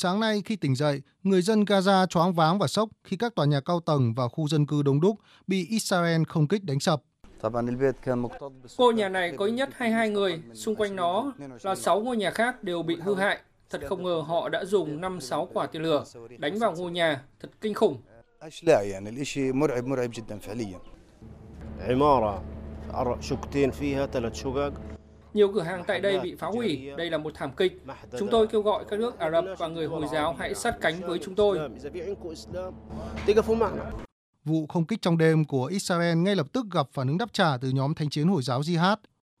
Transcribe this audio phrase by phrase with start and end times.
[0.00, 3.46] Sáng nay khi tỉnh dậy, người dân Gaza choáng váng và sốc khi các tòa
[3.46, 7.02] nhà cao tầng và khu dân cư đông đúc bị Israel không kích đánh sập.
[8.78, 11.32] Ngôi nhà này có ít nhất 22 người, xung quanh nó
[11.62, 13.38] là 6 ngôi nhà khác đều bị hư hại.
[13.70, 16.04] Thật không ngờ họ đã dùng 5-6 quả tên lửa
[16.38, 17.96] đánh vào ngôi nhà, thật kinh khủng.
[25.34, 27.82] Nhiều cửa hàng tại đây bị phá hủy, đây là một thảm kịch.
[28.18, 31.00] Chúng tôi kêu gọi các nước Ả Rập và người Hồi giáo hãy sát cánh
[31.06, 31.58] với chúng tôi.
[34.44, 37.56] Vụ không kích trong đêm của Israel ngay lập tức gặp phản ứng đáp trả
[37.60, 38.96] từ nhóm thanh chiến Hồi giáo Jihad.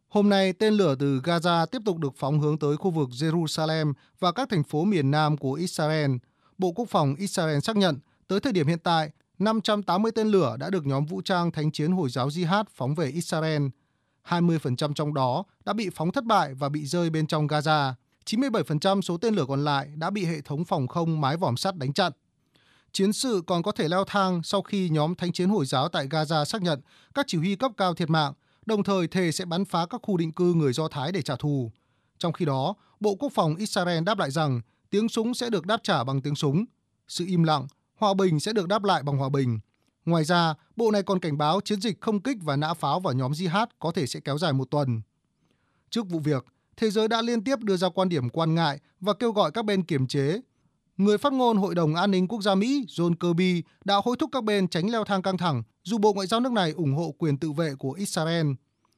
[0.08, 3.92] Hôm nay, tên lửa từ Gaza tiếp tục được phóng hướng tới khu vực Jerusalem
[4.18, 6.10] và các thành phố miền nam của Israel.
[6.58, 10.70] Bộ Quốc phòng Israel xác nhận, tới thời điểm hiện tại, 580 tên lửa đã
[10.70, 13.62] được nhóm vũ trang thánh chiến Hồi giáo Jihad phóng về Israel.
[14.28, 17.92] 20% trong đó đã bị phóng thất bại và bị rơi bên trong Gaza.
[18.26, 21.76] 97% số tên lửa còn lại đã bị hệ thống phòng không mái vòm sắt
[21.76, 22.12] đánh chặn.
[22.92, 26.08] Chiến sự còn có thể leo thang sau khi nhóm thánh chiến Hồi giáo tại
[26.08, 26.80] Gaza xác nhận
[27.14, 28.32] các chỉ huy cấp cao thiệt mạng,
[28.66, 31.36] đồng thời thề sẽ bắn phá các khu định cư người Do Thái để trả
[31.36, 31.72] thù.
[32.18, 34.60] Trong khi đó, Bộ Quốc phòng Israel đáp lại rằng
[34.90, 36.64] tiếng súng sẽ được đáp trả bằng tiếng súng.
[37.08, 39.58] Sự im lặng, hòa bình sẽ được đáp lại bằng hòa bình.
[40.08, 43.14] Ngoài ra, bộ này còn cảnh báo chiến dịch không kích và nã pháo vào
[43.14, 45.00] nhóm jihad có thể sẽ kéo dài một tuần.
[45.90, 46.44] Trước vụ việc,
[46.76, 49.64] thế giới đã liên tiếp đưa ra quan điểm quan ngại và kêu gọi các
[49.64, 50.40] bên kiềm chế.
[50.96, 54.30] Người phát ngôn Hội đồng An ninh Quốc gia Mỹ John Kirby đã hối thúc
[54.32, 57.14] các bên tránh leo thang căng thẳng dù Bộ Ngoại giao nước này ủng hộ
[57.18, 58.46] quyền tự vệ của Israel.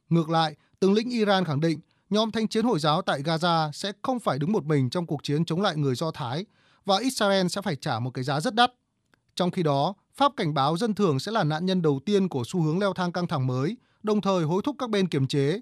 [0.08, 1.80] Ngược lại, tướng lĩnh Iran khẳng định
[2.10, 5.22] nhóm thanh chiến Hồi giáo tại Gaza sẽ không phải đứng một mình trong cuộc
[5.22, 6.44] chiến chống lại người Do Thái
[6.84, 8.72] và Israel sẽ phải trả một cái giá rất đắt.
[9.34, 12.42] Trong khi đó, Pháp cảnh báo dân thường sẽ là nạn nhân đầu tiên của
[12.46, 15.60] xu hướng leo thang căng thẳng mới, đồng thời hối thúc các bên kiềm chế.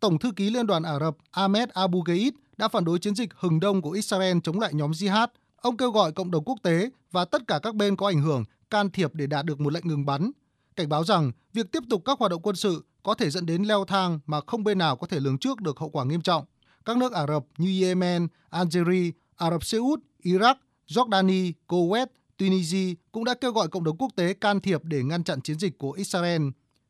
[0.00, 3.28] Tổng thư ký Liên đoàn Ả Rập Ahmed Abu Gheid đã phản đối chiến dịch
[3.34, 5.28] hừng đông của Israel chống lại nhóm Jihad.
[5.56, 8.44] Ông kêu gọi cộng đồng quốc tế và tất cả các bên có ảnh hưởng
[8.70, 10.30] can thiệp để đạt được một lệnh ngừng bắn,
[10.76, 13.62] cảnh báo rằng việc tiếp tục các hoạt động quân sự có thể dẫn đến
[13.62, 16.44] leo thang mà không bên nào có thể lường trước được hậu quả nghiêm trọng.
[16.84, 20.54] Các nước Ả Rập như Yemen, Algeria, Ả Rập Xê Út, Iraq,
[20.88, 25.24] Jordani, Kuwait Tunisia cũng đã kêu gọi cộng đồng quốc tế can thiệp để ngăn
[25.24, 26.42] chặn chiến dịch của Israel.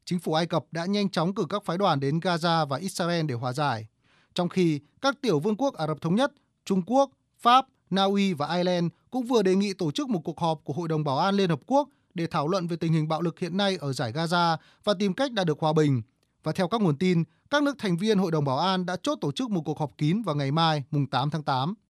[0.04, 3.26] Chính phủ Ai Cập đã nhanh chóng cử các phái đoàn đến Gaza và Israel
[3.26, 3.86] để hòa giải.
[4.34, 6.32] Trong khi các tiểu vương quốc Ả Rập Thống Nhất,
[6.64, 10.40] Trung Quốc, Pháp, Na Uy và Ireland cũng vừa đề nghị tổ chức một cuộc
[10.40, 13.08] họp của Hội đồng Bảo an Liên Hợp Quốc để thảo luận về tình hình
[13.08, 16.02] bạo lực hiện nay ở giải Gaza và tìm cách đạt được hòa bình.
[16.42, 19.18] Và theo các nguồn tin, các nước thành viên Hội đồng Bảo an đã chốt
[19.20, 21.74] tổ chức một cuộc họp kín vào ngày mai, mùng 8 tháng 8.